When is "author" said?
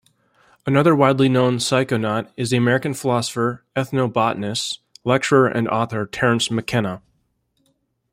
5.67-6.07